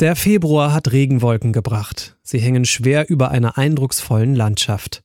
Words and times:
Der 0.00 0.16
Februar 0.16 0.72
hat 0.72 0.92
Regenwolken 0.92 1.52
gebracht. 1.52 2.16
Sie 2.22 2.38
hängen 2.38 2.64
schwer 2.64 3.10
über 3.10 3.30
einer 3.30 3.58
eindrucksvollen 3.58 4.34
Landschaft. 4.34 5.02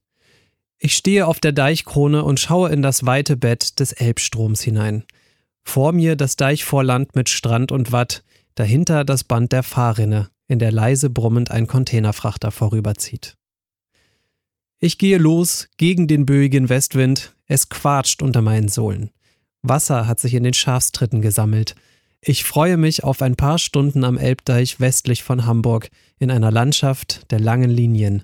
Ich 0.78 0.96
stehe 0.96 1.28
auf 1.28 1.42
der 1.42 1.52
Deichkrone 1.52 2.24
und 2.24 2.40
schaue 2.40 2.70
in 2.70 2.82
das 2.82 3.06
weite 3.06 3.36
Bett 3.36 3.82
des 3.82 3.92
Elbstroms 3.92 4.62
hinein. 4.62 5.04
Vor 5.64 5.92
mir 5.92 6.16
das 6.16 6.38
Deichvorland 6.38 7.14
mit 7.14 7.28
Strand 7.28 7.74
und 7.74 7.92
Watt, 7.92 8.24
dahinter 8.56 9.04
das 9.04 9.26
Band 9.26 9.52
der 9.52 9.64
Fahrrinne, 9.64 10.30
in 10.48 10.60
der 10.60 10.72
leise 10.72 11.10
brummend 11.10 11.52
ein 11.52 11.68
Containerfrachter 11.68 12.52
vorüberzieht. 12.52 13.36
Ich 14.80 14.98
gehe 14.98 15.18
los 15.18 15.68
gegen 15.76 16.08
den 16.08 16.26
böigen 16.26 16.70
Westwind, 16.70 17.36
es 17.48 17.68
quatscht 17.68 18.22
unter 18.22 18.42
meinen 18.42 18.70
Sohlen. 18.70 19.10
Wasser 19.62 20.08
hat 20.08 20.22
sich 20.22 20.36
in 20.36 20.44
den 20.44 20.54
Schafstritten 20.54 21.22
gesammelt, 21.22 21.76
ich 22.28 22.44
freue 22.44 22.78
mich 22.78 23.04
auf 23.04 23.22
ein 23.22 23.36
paar 23.36 23.60
Stunden 23.60 24.04
am 24.04 24.18
Elbdeich 24.18 24.80
westlich 24.80 25.24
von 25.24 25.46
Hamburg 25.46 25.90
in 26.18 26.32
einer 26.32 26.52
Landschaft 26.52 27.32
der 27.32 27.40
langen 27.40 27.70
Linien. 27.70 28.24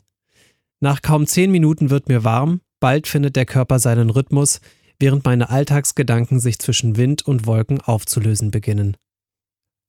Nach 0.80 1.04
kaum 1.04 1.28
zehn 1.28 1.52
Minuten 1.52 1.92
wird 1.92 2.10
mir 2.10 2.24
warm, 2.24 2.62
bald 2.80 3.08
findet 3.08 3.36
der 3.36 3.46
Körper 3.46 3.78
seinen 3.78 4.10
Rhythmus, 4.10 4.60
während 5.00 5.24
meine 5.26 5.50
Alltagsgedanken 5.52 6.40
sich 6.40 6.58
zwischen 6.58 6.98
Wind 6.98 7.22
und 7.28 7.46
Wolken 7.46 7.80
aufzulösen 7.80 8.50
beginnen. 8.50 8.98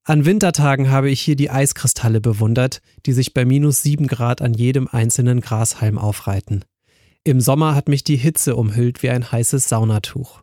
An 0.05 0.25
Wintertagen 0.25 0.91
habe 0.91 1.09
ich 1.09 1.21
hier 1.21 1.35
die 1.35 1.49
Eiskristalle 1.49 2.21
bewundert, 2.21 2.81
die 3.05 3.13
sich 3.13 3.33
bei 3.33 3.45
minus 3.45 3.81
sieben 3.81 4.07
Grad 4.07 4.41
an 4.41 4.53
jedem 4.53 4.87
einzelnen 4.87 5.41
Grashalm 5.41 5.97
aufreiten. 5.97 6.65
Im 7.23 7.41
Sommer 7.41 7.73
hat 7.73 7.87
mich 7.87 8.03
die 8.03 8.17
Hitze 8.17 8.55
umhüllt 8.55 9.01
wie 9.01 9.09
ein 9.09 9.31
heißes 9.31 9.69
Saunatuch. 9.69 10.42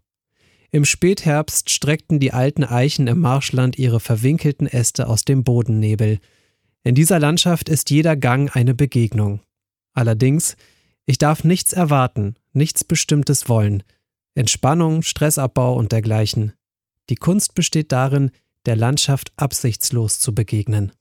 Im 0.73 0.84
Spätherbst 0.84 1.69
streckten 1.70 2.20
die 2.20 2.33
alten 2.33 2.62
Eichen 2.62 3.09
im 3.09 3.19
Marschland 3.19 3.77
ihre 3.77 3.98
verwinkelten 3.98 4.69
Äste 4.69 5.09
aus 5.09 5.24
dem 5.24 5.43
Bodennebel. 5.43 6.20
In 6.84 6.95
dieser 6.95 7.19
Landschaft 7.19 7.69
ist 7.69 7.91
jeder 7.91 8.16
Gang 8.16 8.55
eine 8.55 8.74
Begegnung. 8.74 9.41
Allerdings, 9.95 10.57
ich 11.07 11.18
darf 11.18 11.43
nichts 11.43 11.73
erwarten, 11.73 12.37
nichts 12.52 12.85
Bestimmtes 12.85 13.49
wollen. 13.49 13.82
Entspannung, 14.37 15.02
Stressabbau 15.02 15.74
und 15.74 15.90
dergleichen. 15.90 16.52
Die 17.09 17.16
Kunst 17.16 17.55
besteht 17.57 17.90
darin, 17.90 18.30
der 18.65 18.77
Landschaft 18.77 19.32
absichtslos 19.37 20.21
zu 20.21 20.34
begegnen. 20.34 20.93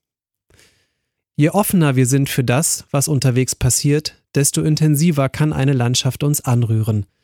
Je 1.36 1.52
offener 1.52 1.96
wir 1.96 2.08
sind 2.08 2.28
für 2.28 2.44
das, 2.44 2.86
was 2.90 3.08
unterwegs 3.08 3.56
passiert, 3.56 4.20
desto 4.34 4.64
intensiver 4.64 5.30
kann 5.30 5.54
eine 5.54 5.74
Landschaft 5.74 6.24
uns 6.24 6.42
anrühren– 6.42 7.06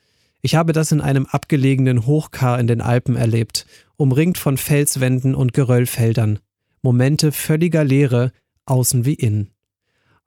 ich 0.45 0.53
habe 0.53 0.73
das 0.73 0.91
in 0.91 1.01
einem 1.01 1.25
abgelegenen 1.25 2.05
Hochkar 2.05 2.59
in 2.59 2.67
den 2.67 2.79
Alpen 2.79 3.15
erlebt, 3.15 3.65
umringt 3.97 4.37
von 4.37 4.57
Felswänden 4.57 5.33
und 5.33 5.53
Geröllfeldern. 5.53 6.37
Momente 6.83 7.31
völliger 7.31 7.83
Leere, 7.83 8.31
außen 8.67 9.05
wie 9.05 9.15
innen. 9.15 9.55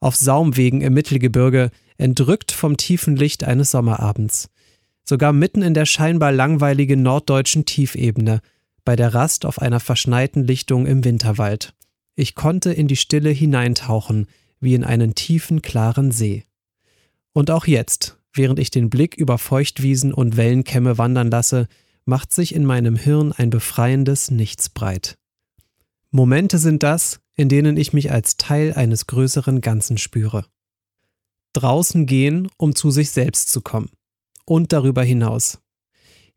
Auf 0.01 0.17
Saumwegen 0.17 0.81
im 0.81 0.93
Mittelgebirge, 0.93 1.71
entrückt 1.99 2.51
vom 2.51 2.77
tiefen 2.77 3.15
Licht 3.15 3.45
eines 3.45 3.71
Sommerabends. 3.71 4.51
Sogar 5.05 5.33
mitten 5.33 5.63
in 5.63 5.73
der 5.73 5.87
scheinbar 5.87 6.33
langweiligen 6.33 7.01
norddeutschen 7.01 7.65
Tiefebene, 7.65 8.41
bei 8.85 8.97
der 8.97 9.15
Rast 9.15 9.47
auf 9.47 9.63
einer 9.63 9.79
verschneiten 9.79 10.43
Lichtung 10.43 10.87
im 10.87 11.05
Winterwald. 11.05 11.75
Ich 12.17 12.35
konnte 12.35 12.73
in 12.73 12.89
die 12.89 12.97
Stille 12.97 13.31
hineintauchen, 13.31 14.27
wie 14.59 14.75
in 14.75 14.83
einen 14.83 15.15
tiefen, 15.15 15.63
klaren 15.63 16.11
See. 16.11 16.43
Und 17.33 17.53
auch 17.53 17.69
jetzt, 17.69 18.18
Während 18.33 18.59
ich 18.59 18.71
den 18.71 18.91
Blick 18.91 19.17
über 19.17 19.39
Feuchtwiesen 19.39 20.13
und 20.13 20.37
Wellenkämme 20.37 20.99
wandern 20.99 21.31
lasse, 21.31 21.67
macht 22.05 22.33
sich 22.33 22.55
in 22.55 22.65
meinem 22.65 22.97
Hirn 22.97 23.33
ein 23.33 23.51
befreiendes 23.51 24.31
Nichts 24.31 24.69
breit. 24.69 25.19
Momente 26.11 26.59
sind 26.59 26.83
das, 26.83 27.21
in 27.35 27.49
denen 27.49 27.77
ich 27.77 27.93
mich 27.93 28.11
als 28.11 28.37
Teil 28.37 28.73
eines 28.73 29.07
größeren 29.07 29.61
Ganzen 29.61 29.99
spüre. 29.99 30.47
Draußen 31.53 32.07
gehen, 32.07 32.49
um 32.57 32.75
zu 32.75 32.91
sich 32.91 33.11
selbst 33.11 33.51
zu 33.51 33.61
kommen. 33.61 33.91
Und 34.45 34.73
darüber 34.73 35.03
hinaus. 35.03 35.59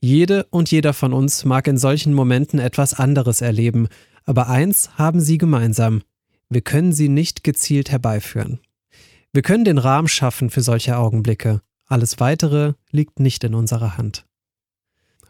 Jede 0.01 0.46
und 0.50 0.72
jeder 0.72 0.94
von 0.94 1.13
uns 1.13 1.46
mag 1.46 1.68
in 1.68 1.78
solchen 1.78 2.13
Momenten 2.13 2.59
etwas 2.59 2.94
anderes 2.94 3.41
erleben, 3.41 3.88
aber 4.25 4.50
eins 4.50 4.97
haben 4.97 5.22
sie 5.22 5.38
gemeinsam. 5.38 6.01
Wir 6.50 6.62
können 6.62 6.91
sie 6.91 7.07
nicht 7.07 7.44
gezielt 7.44 7.91
herbeiführen. 7.91 8.59
Wir 9.31 9.41
können 9.41 9.63
den 9.63 9.78
Rahmen 9.78 10.09
schaffen 10.09 10.50
für 10.50 10.62
solche 10.62 10.97
Augenblicke, 10.97 11.62
alles 11.91 12.19
Weitere 12.19 12.74
liegt 12.91 13.19
nicht 13.19 13.44
in 13.44 13.53
unserer 13.53 13.97
Hand. 13.97 14.25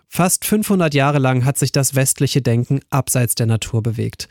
Fast 0.07 0.45
500 0.45 0.93
Jahre 0.93 1.19
lang 1.19 1.45
hat 1.45 1.57
sich 1.57 1.71
das 1.71 1.95
westliche 1.95 2.41
Denken 2.41 2.81
abseits 2.89 3.33
der 3.35 3.45
Natur 3.45 3.81
bewegt. 3.81 4.27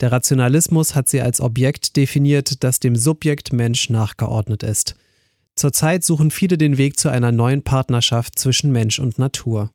Der 0.00 0.12
Rationalismus 0.12 0.94
hat 0.94 1.08
sie 1.08 1.20
als 1.20 1.40
Objekt 1.40 1.96
definiert, 1.96 2.62
das 2.62 2.80
dem 2.80 2.96
Subjekt 2.96 3.52
Mensch 3.52 3.90
nachgeordnet 3.90 4.62
ist. 4.62 4.94
Zurzeit 5.56 6.04
suchen 6.04 6.30
viele 6.30 6.58
den 6.58 6.78
Weg 6.78 6.98
zu 6.98 7.08
einer 7.08 7.32
neuen 7.32 7.62
Partnerschaft 7.62 8.38
zwischen 8.38 8.72
Mensch 8.72 8.98
und 8.98 9.18
Natur. 9.18 9.70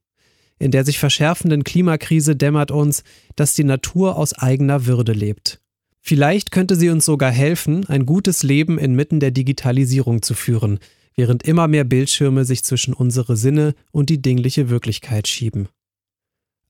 In 0.59 0.72
der 0.72 0.84
sich 0.84 1.00
verschärfenden 1.00 1.64
Klimakrise 1.64 2.36
dämmert 2.36 2.72
uns, 2.72 3.03
dass 3.36 3.53
die 3.53 3.64
Natur 3.64 4.18
aus 4.18 4.34
eigener 4.34 4.86
Würde 4.86 5.14
lebt. 5.14 5.62
Vielleicht 6.02 6.52
könnte 6.52 6.75
sie 6.75 6.90
uns 6.90 7.06
sogar 7.06 7.31
helfen, 7.31 7.86
ein 7.88 8.06
gutes 8.06 8.44
Leben 8.44 8.78
inmitten 8.78 9.19
der 9.19 9.31
Digitalisierung 9.31 10.22
zu 10.22 10.34
führen, 10.34 10.80
während 11.19 11.44
immer 11.44 11.68
mehr 11.68 11.84
Bildschirme 11.84 12.46
sich 12.46 12.63
zwischen 12.63 12.94
unsere 12.94 13.35
Sinne 13.35 13.75
und 13.91 14.09
die 14.09 14.22
dingliche 14.22 14.69
Wirklichkeit 14.69 15.28
schieben. 15.28 15.68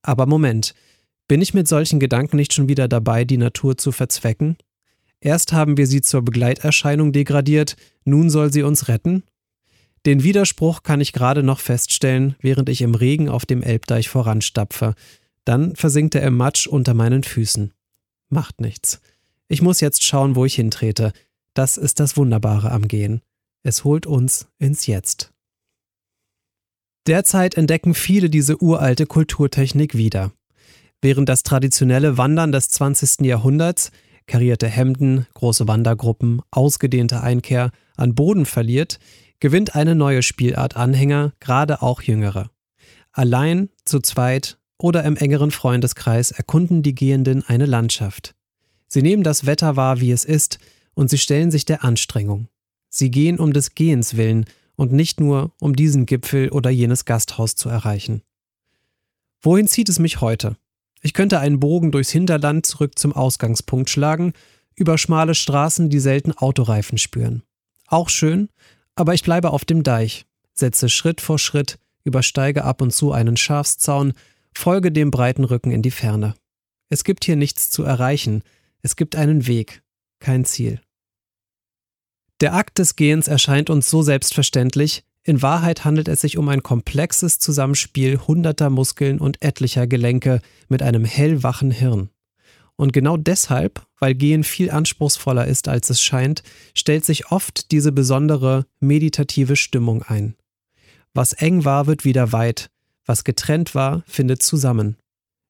Aber 0.01 0.25
Moment, 0.25 0.73
bin 1.27 1.39
ich 1.39 1.53
mit 1.53 1.67
solchen 1.67 1.99
Gedanken 1.99 2.37
nicht 2.37 2.53
schon 2.53 2.67
wieder 2.67 2.87
dabei, 2.87 3.25
die 3.25 3.37
Natur 3.37 3.77
zu 3.77 3.91
verzwecken? 3.91 4.57
Erst 5.21 5.53
haben 5.53 5.77
wir 5.77 5.85
sie 5.85 6.01
zur 6.01 6.23
Begleiterscheinung 6.23 7.11
degradiert, 7.11 7.75
nun 8.05 8.31
soll 8.31 8.51
sie 8.51 8.63
uns 8.63 8.87
retten? 8.87 9.21
Den 10.07 10.23
Widerspruch 10.23 10.81
kann 10.81 10.99
ich 10.99 11.13
gerade 11.13 11.43
noch 11.43 11.59
feststellen, 11.59 12.35
während 12.39 12.69
ich 12.69 12.81
im 12.81 12.95
Regen 12.95 13.29
auf 13.29 13.45
dem 13.45 13.61
Elbdeich 13.61 14.09
voranstapfe. 14.09 14.95
Dann 15.45 15.75
versinkt 15.75 16.15
er 16.15 16.23
im 16.23 16.35
Matsch 16.35 16.65
unter 16.65 16.95
meinen 16.95 17.21
Füßen. 17.21 17.71
Macht 18.29 18.61
nichts. 18.61 18.99
Ich 19.47 19.61
muss 19.61 19.79
jetzt 19.79 20.03
schauen, 20.03 20.35
wo 20.35 20.43
ich 20.43 20.55
hintrete. 20.55 21.13
Das 21.53 21.77
ist 21.77 21.99
das 21.99 22.17
Wunderbare 22.17 22.71
am 22.71 22.87
Gehen. 22.87 23.21
Es 23.63 23.83
holt 23.83 24.07
uns 24.07 24.47
ins 24.57 24.87
Jetzt. 24.87 25.31
Derzeit 27.07 27.55
entdecken 27.55 27.93
viele 27.93 28.29
diese 28.29 28.61
uralte 28.61 29.05
Kulturtechnik 29.05 29.95
wieder. 29.95 30.31
Während 31.01 31.29
das 31.29 31.43
traditionelle 31.43 32.17
Wandern 32.17 32.51
des 32.51 32.69
20. 32.69 33.25
Jahrhunderts, 33.25 33.91
karierte 34.27 34.67
Hemden, 34.67 35.25
große 35.33 35.67
Wandergruppen, 35.67 36.41
ausgedehnte 36.51 37.21
Einkehr 37.21 37.71
an 37.97 38.15
Boden 38.15 38.45
verliert, 38.45 38.99
gewinnt 39.39 39.75
eine 39.75 39.95
neue 39.95 40.23
Spielart 40.23 40.75
Anhänger, 40.75 41.33
gerade 41.39 41.81
auch 41.81 42.01
jüngere. 42.01 42.51
Allein, 43.11 43.69
zu 43.85 43.99
zweit 43.99 44.59
oder 44.77 45.03
im 45.03 45.17
engeren 45.17 45.51
Freundeskreis 45.51 46.31
erkunden 46.31 46.83
die 46.83 46.95
Gehenden 46.95 47.43
eine 47.43 47.65
Landschaft. 47.65 48.35
Sie 48.87 49.01
nehmen 49.01 49.23
das 49.23 49.45
Wetter 49.45 49.75
wahr, 49.75 49.99
wie 49.99 50.11
es 50.11 50.25
ist, 50.25 50.59
und 50.93 51.09
sie 51.09 51.17
stellen 51.17 51.51
sich 51.51 51.65
der 51.65 51.83
Anstrengung. 51.83 52.47
Sie 52.89 53.11
gehen 53.11 53.39
um 53.39 53.53
des 53.53 53.75
Gehens 53.75 54.17
willen 54.17 54.45
und 54.75 54.91
nicht 54.91 55.19
nur, 55.19 55.53
um 55.59 55.75
diesen 55.75 56.05
Gipfel 56.05 56.49
oder 56.49 56.69
jenes 56.69 57.05
Gasthaus 57.05 57.55
zu 57.55 57.69
erreichen. 57.69 58.23
Wohin 59.41 59.67
zieht 59.67 59.89
es 59.89 59.99
mich 59.99 60.21
heute? 60.21 60.57
Ich 61.01 61.13
könnte 61.13 61.39
einen 61.39 61.59
Bogen 61.59 61.91
durchs 61.91 62.09
Hinterland 62.09 62.65
zurück 62.65 62.97
zum 62.99 63.13
Ausgangspunkt 63.13 63.89
schlagen, 63.89 64.33
über 64.75 64.97
schmale 64.97 65.35
Straßen, 65.35 65.89
die 65.89 65.99
selten 65.99 66.33
Autoreifen 66.33 66.97
spüren. 66.97 67.43
Auch 67.87 68.09
schön, 68.09 68.49
aber 68.95 69.13
ich 69.13 69.23
bleibe 69.23 69.51
auf 69.51 69.65
dem 69.65 69.83
Deich, 69.83 70.25
setze 70.53 70.89
Schritt 70.89 71.21
vor 71.21 71.39
Schritt, 71.39 71.79
übersteige 72.03 72.63
ab 72.63 72.81
und 72.81 72.91
zu 72.91 73.11
einen 73.11 73.37
Schafszaun, 73.37 74.13
folge 74.53 74.91
dem 74.91 75.11
breiten 75.11 75.43
Rücken 75.43 75.71
in 75.71 75.81
die 75.81 75.91
Ferne. 75.91 76.35
Es 76.89 77.03
gibt 77.03 77.25
hier 77.25 77.35
nichts 77.35 77.69
zu 77.69 77.83
erreichen, 77.83 78.43
es 78.81 78.95
gibt 78.95 79.15
einen 79.15 79.47
Weg, 79.47 79.83
kein 80.19 80.45
Ziel. 80.45 80.81
Der 82.41 82.53
Akt 82.53 82.79
des 82.79 82.95
Gehens 82.95 83.27
erscheint 83.27 83.69
uns 83.69 83.89
so 83.89 84.01
selbstverständlich, 84.01 85.03
in 85.23 85.41
Wahrheit 85.41 85.83
handelt 85.83 86.07
es 86.07 86.21
sich 86.21 86.37
um 86.37 86.47
ein 86.47 86.63
komplexes 86.63 87.37
Zusammenspiel 87.37 88.17
hunderter 88.17 88.69
Muskeln 88.69 89.19
und 89.19 89.41
etlicher 89.43 89.87
Gelenke 89.87 90.41
mit 90.69 90.81
einem 90.81 91.03
hellwachen 91.03 91.71
Hirn. 91.71 92.09
Und 92.77 92.93
genau 92.93 93.17
deshalb, 93.17 93.85
weil 93.99 94.15
Gehen 94.15 94.45
viel 94.45 94.71
anspruchsvoller 94.71 95.45
ist, 95.45 95.67
als 95.67 95.89
es 95.89 96.01
scheint, 96.01 96.43
stellt 96.73 97.03
sich 97.03 97.29
oft 97.29 97.71
diese 97.71 97.91
besondere 97.91 98.65
meditative 98.79 99.57
Stimmung 99.57 100.03
ein. 100.03 100.35
Was 101.13 101.33
eng 101.33 101.65
war, 101.65 101.87
wird 101.87 102.05
wieder 102.05 102.31
weit, 102.31 102.69
was 103.05 103.25
getrennt 103.25 103.75
war, 103.75 104.03
findet 104.07 104.41
zusammen. 104.41 104.95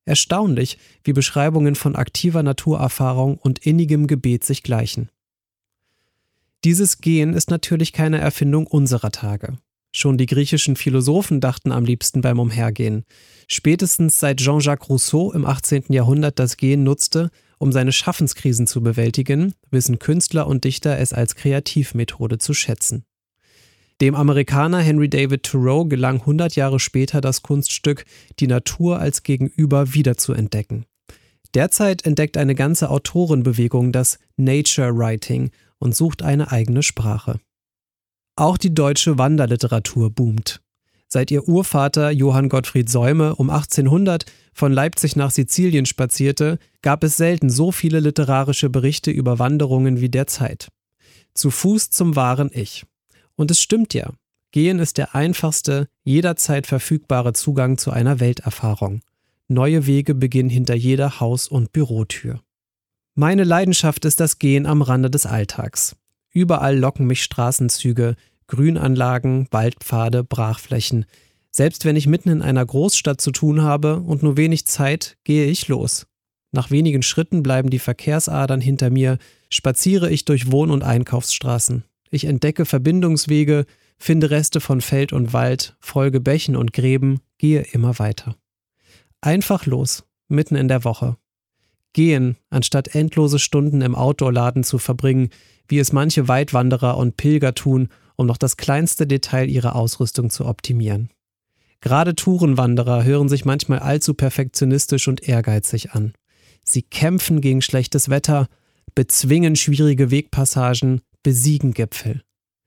Erstaunlich, 0.05 0.79
wie 1.03 1.13
Beschreibungen 1.13 1.75
von 1.75 1.95
aktiver 1.95 2.41
Naturerfahrung 2.41 3.37
und 3.37 3.59
innigem 3.59 4.07
Gebet 4.07 4.43
sich 4.43 4.63
gleichen. 4.63 5.09
Dieses 6.65 6.99
Gehen 6.99 7.33
ist 7.33 7.49
natürlich 7.49 7.93
keine 7.93 8.19
Erfindung 8.19 8.67
unserer 8.67 9.11
Tage. 9.11 9.57
Schon 9.91 10.17
die 10.17 10.25
griechischen 10.25 10.75
Philosophen 10.75 11.39
dachten 11.39 11.71
am 11.71 11.85
liebsten 11.85 12.21
beim 12.21 12.39
Umhergehen. 12.39 13.05
Spätestens 13.47 14.19
seit 14.19 14.39
Jean-Jacques 14.39 14.89
Rousseau 14.89 15.31
im 15.31 15.45
18. 15.45 15.85
Jahrhundert 15.89 16.37
das 16.37 16.57
Gehen 16.57 16.83
nutzte, 16.83 17.31
Um 17.57 17.71
seine 17.71 17.91
Schaffenskrisen 17.91 18.67
zu 18.67 18.81
bewältigen, 18.81 19.53
wissen 19.71 19.99
Künstler 19.99 20.47
und 20.47 20.63
Dichter 20.63 20.97
es 20.99 21.11
als 21.11 21.35
Kreativmethode 21.35 22.37
zu 22.37 22.53
schätzen. 22.53 23.03
Dem 24.01 24.15
Amerikaner 24.15 24.79
Henry 24.79 25.09
David 25.09 25.43
Thoreau 25.43 25.85
gelang 25.85 26.21
100 26.21 26.55
Jahre 26.55 26.79
später 26.79 27.19
das 27.19 27.41
Kunststück, 27.41 28.05
die 28.39 28.47
Natur 28.47 28.99
als 28.99 29.23
Gegenüber 29.23 29.93
wiederzuentdecken. 29.93 30.85
Derzeit 31.53 32.05
entdeckt 32.05 32.37
eine 32.37 32.55
ganze 32.55 32.89
Autorenbewegung 32.89 33.91
das 33.91 34.19
Nature 34.37 34.95
Writing 34.95 35.51
und 35.79 35.95
sucht 35.95 36.21
eine 36.21 36.51
eigene 36.51 36.83
Sprache. 36.83 37.39
Auch 38.35 38.57
die 38.57 38.73
deutsche 38.73 39.17
Wanderliteratur 39.17 40.11
boomt. 40.11 40.61
Seit 41.07 41.31
ihr 41.31 41.47
Urvater 41.47 42.11
Johann 42.11 42.49
Gottfried 42.49 42.87
Säume 42.87 43.35
um 43.35 43.49
1800 43.49 44.25
von 44.53 44.71
Leipzig 44.71 45.15
nach 45.15 45.31
Sizilien 45.31 45.87
spazierte, 45.87 46.59
gab 46.83 47.03
es 47.03 47.17
selten 47.17 47.49
so 47.49 47.71
viele 47.71 47.99
literarische 47.99 48.69
Berichte 48.69 49.09
über 49.09 49.39
Wanderungen 49.39 50.01
wie 50.01 50.09
derzeit. 50.09 50.69
Zu 51.33 51.49
Fuß 51.49 51.89
zum 51.89 52.15
wahren 52.15 52.51
Ich. 52.53 52.85
Und 53.35 53.49
es 53.49 53.59
stimmt 53.59 53.93
ja. 53.93 54.11
Gehen 54.51 54.79
ist 54.79 54.97
der 54.97 55.15
einfachste, 55.15 55.87
jederzeit 56.03 56.67
verfügbare 56.67 57.33
Zugang 57.33 57.77
zu 57.77 57.91
einer 57.91 58.19
Welterfahrung. 58.19 59.01
Neue 59.47 59.87
Wege 59.87 60.13
beginnen 60.13 60.49
hinter 60.49 60.75
jeder 60.75 61.19
Haus- 61.19 61.47
und 61.47 61.71
Bürotür. 61.71 62.39
Meine 63.19 63.43
Leidenschaft 63.43 64.05
ist 64.05 64.21
das 64.21 64.39
Gehen 64.39 64.65
am 64.65 64.81
Rande 64.81 65.09
des 65.09 65.25
Alltags. 65.25 65.97
Überall 66.31 66.77
locken 66.77 67.05
mich 67.05 67.21
Straßenzüge, 67.21 68.15
Grünanlagen, 68.47 69.49
Waldpfade, 69.51 70.23
Brachflächen. 70.23 71.05
Selbst 71.51 71.83
wenn 71.83 71.97
ich 71.97 72.07
mitten 72.07 72.29
in 72.29 72.41
einer 72.41 72.65
Großstadt 72.65 73.19
zu 73.19 73.31
tun 73.31 73.61
habe 73.61 73.97
und 73.97 74.23
nur 74.23 74.37
wenig 74.37 74.67
Zeit, 74.67 75.17
gehe 75.25 75.47
ich 75.47 75.67
los. 75.67 76.07
Nach 76.53 76.71
wenigen 76.71 77.01
Schritten 77.01 77.43
bleiben 77.43 77.69
die 77.69 77.79
Verkehrsadern 77.79 78.61
hinter 78.61 78.89
mir, 78.89 79.17
spaziere 79.49 80.09
ich 80.09 80.23
durch 80.23 80.49
Wohn- 80.49 80.71
und 80.71 80.85
Einkaufsstraßen. 80.85 81.83
Ich 82.11 82.23
entdecke 82.23 82.63
Verbindungswege, 82.63 83.65
finde 83.97 84.29
Reste 84.29 84.61
von 84.61 84.79
Feld 84.79 85.11
und 85.11 85.33
Wald, 85.33 85.75
folge 85.81 86.21
Bächen 86.21 86.55
und 86.55 86.71
Gräben, 86.71 87.19
gehe 87.37 87.63
immer 87.73 87.99
weiter. 87.99 88.37
Einfach 89.19 89.65
los, 89.65 90.05
mitten 90.29 90.55
in 90.55 90.69
der 90.69 90.85
Woche. 90.85 91.17
Gehen, 91.93 92.37
anstatt 92.49 92.95
endlose 92.95 93.39
Stunden 93.39 93.81
im 93.81 93.95
Outdoor-Laden 93.95 94.63
zu 94.63 94.77
verbringen, 94.77 95.29
wie 95.67 95.79
es 95.79 95.91
manche 95.93 96.27
Weitwanderer 96.27 96.97
und 96.97 97.17
Pilger 97.17 97.53
tun, 97.53 97.89
um 98.15 98.25
noch 98.25 98.37
das 98.37 98.57
kleinste 98.57 99.07
Detail 99.07 99.49
ihrer 99.49 99.75
Ausrüstung 99.75 100.29
zu 100.29 100.45
optimieren. 100.45 101.09
Gerade 101.81 102.15
Tourenwanderer 102.15 103.03
hören 103.03 103.29
sich 103.29 103.45
manchmal 103.45 103.79
allzu 103.79 104.13
perfektionistisch 104.13 105.07
und 105.07 105.27
ehrgeizig 105.27 105.91
an. 105.91 106.13
Sie 106.63 106.81
kämpfen 106.81 107.41
gegen 107.41 107.61
schlechtes 107.61 108.09
Wetter, 108.09 108.47
bezwingen 108.93 109.55
schwierige 109.55 110.11
Wegpassagen, 110.11 111.01
besiegen 111.23 111.73
Gipfel. 111.73 112.21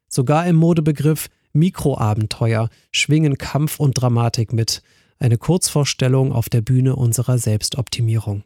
Sogar 0.08 0.46
im 0.46 0.56
Modebegriff 0.56 1.28
Mikroabenteuer 1.52 2.70
schwingen 2.90 3.36
Kampf 3.36 3.78
und 3.78 4.00
Dramatik 4.00 4.52
mit, 4.52 4.82
eine 5.18 5.38
Kurzvorstellung 5.38 6.32
auf 6.32 6.48
der 6.48 6.62
Bühne 6.62 6.96
unserer 6.96 7.38
Selbstoptimierung. 7.38 8.44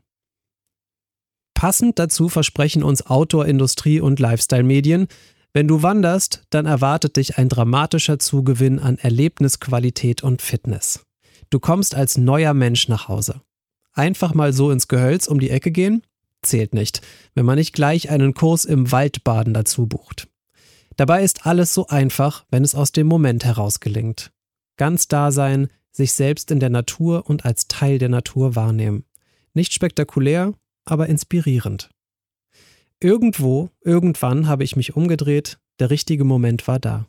Passend 1.56 1.98
dazu 1.98 2.28
versprechen 2.28 2.82
uns 2.82 3.06
Outdoor-Industrie 3.06 4.00
und 4.00 4.20
Lifestyle-Medien, 4.20 5.08
wenn 5.54 5.66
du 5.66 5.82
wanderst, 5.82 6.42
dann 6.50 6.66
erwartet 6.66 7.16
dich 7.16 7.38
ein 7.38 7.48
dramatischer 7.48 8.18
Zugewinn 8.18 8.78
an 8.78 8.98
Erlebnisqualität 8.98 10.22
und 10.22 10.42
Fitness. 10.42 11.06
Du 11.48 11.58
kommst 11.58 11.94
als 11.94 12.18
neuer 12.18 12.52
Mensch 12.52 12.88
nach 12.88 13.08
Hause. 13.08 13.40
Einfach 13.94 14.34
mal 14.34 14.52
so 14.52 14.70
ins 14.70 14.86
Gehölz 14.86 15.28
um 15.28 15.40
die 15.40 15.48
Ecke 15.48 15.70
gehen? 15.70 16.02
Zählt 16.42 16.74
nicht, 16.74 17.00
wenn 17.34 17.46
man 17.46 17.56
nicht 17.56 17.72
gleich 17.72 18.10
einen 18.10 18.34
Kurs 18.34 18.66
im 18.66 18.92
Waldbaden 18.92 19.54
dazu 19.54 19.86
bucht. 19.86 20.28
Dabei 20.96 21.24
ist 21.24 21.46
alles 21.46 21.72
so 21.72 21.86
einfach, 21.86 22.44
wenn 22.50 22.64
es 22.64 22.74
aus 22.74 22.92
dem 22.92 23.06
Moment 23.06 23.46
heraus 23.46 23.80
gelingt. 23.80 24.30
Ganz 24.76 25.08
da 25.08 25.32
sein, 25.32 25.68
sich 25.90 26.12
selbst 26.12 26.50
in 26.50 26.60
der 26.60 26.68
Natur 26.68 27.30
und 27.30 27.46
als 27.46 27.66
Teil 27.66 27.96
der 27.98 28.10
Natur 28.10 28.56
wahrnehmen. 28.56 29.04
Nicht 29.54 29.72
spektakulär, 29.72 30.52
aber 30.86 31.08
inspirierend. 31.08 31.90
Irgendwo, 33.00 33.70
irgendwann 33.82 34.48
habe 34.48 34.64
ich 34.64 34.76
mich 34.76 34.96
umgedreht, 34.96 35.58
der 35.78 35.90
richtige 35.90 36.24
Moment 36.24 36.66
war 36.66 36.78
da. 36.78 37.06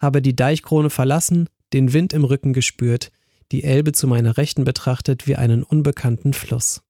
Habe 0.00 0.22
die 0.22 0.34
Deichkrone 0.34 0.90
verlassen, 0.90 1.48
den 1.72 1.92
Wind 1.92 2.12
im 2.12 2.24
Rücken 2.24 2.52
gespürt, 2.52 3.12
die 3.52 3.64
Elbe 3.64 3.92
zu 3.92 4.06
meiner 4.06 4.36
Rechten 4.36 4.64
betrachtet 4.64 5.26
wie 5.26 5.36
einen 5.36 5.62
unbekannten 5.62 6.32
Fluss. 6.32 6.82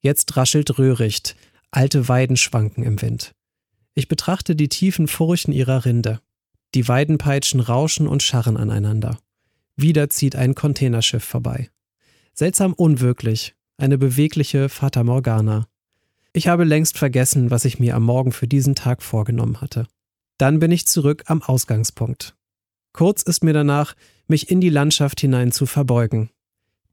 Jetzt 0.00 0.36
raschelt 0.36 0.78
Röhricht, 0.78 1.36
alte 1.70 2.08
Weiden 2.08 2.36
schwanken 2.36 2.84
im 2.84 3.00
Wind. 3.00 3.34
Ich 3.94 4.08
betrachte 4.08 4.56
die 4.56 4.68
tiefen 4.68 5.08
Furchen 5.08 5.52
ihrer 5.52 5.84
Rinde. 5.84 6.20
Die 6.74 6.88
Weidenpeitschen 6.88 7.60
rauschen 7.60 8.08
und 8.08 8.22
scharren 8.22 8.56
aneinander. 8.56 9.18
Wieder 9.76 10.10
zieht 10.10 10.36
ein 10.36 10.54
Containerschiff 10.54 11.24
vorbei. 11.24 11.70
Seltsam 12.32 12.72
unwirklich, 12.72 13.54
eine 13.76 13.98
bewegliche 13.98 14.68
Fata 14.68 15.04
Morgana. 15.04 15.66
Ich 16.32 16.48
habe 16.48 16.64
längst 16.64 16.98
vergessen, 16.98 17.50
was 17.50 17.64
ich 17.64 17.78
mir 17.78 17.94
am 17.94 18.04
Morgen 18.04 18.32
für 18.32 18.48
diesen 18.48 18.74
Tag 18.74 19.02
vorgenommen 19.02 19.60
hatte. 19.60 19.86
Dann 20.38 20.58
bin 20.58 20.72
ich 20.72 20.86
zurück 20.86 21.24
am 21.26 21.42
Ausgangspunkt. 21.42 22.36
Kurz 22.92 23.22
ist 23.22 23.44
mir 23.44 23.52
danach, 23.52 23.94
mich 24.26 24.50
in 24.50 24.60
die 24.60 24.68
Landschaft 24.68 25.20
hinein 25.20 25.52
zu 25.52 25.66
verbeugen. 25.66 26.30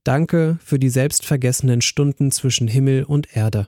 Danke 0.04 0.58
für 0.64 0.80
die 0.80 0.90
selbstvergessenen 0.90 1.82
Stunden 1.82 2.32
zwischen 2.32 2.68
Himmel 2.68 3.04
und 3.04 3.36
Erde, 3.36 3.68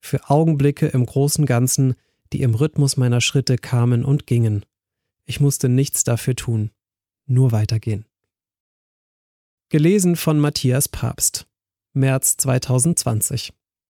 für 0.00 0.30
Augenblicke 0.30 0.86
im 0.86 1.04
großen 1.04 1.44
Ganzen, 1.46 1.94
die 2.32 2.42
im 2.42 2.54
Rhythmus 2.54 2.96
meiner 2.96 3.20
Schritte 3.20 3.56
kamen 3.58 4.04
und 4.04 4.26
gingen. 4.26 4.64
Ich 5.24 5.40
musste 5.40 5.68
nichts 5.68 6.04
dafür 6.04 6.36
tun, 6.36 6.70
nur 7.26 7.52
weitergehen. 7.52 8.06
Gelesen 9.68 10.16
von 10.16 10.38
Matthias 10.38 10.88
Papst. 10.88 11.46
März 11.94 12.36
2020 12.36 13.52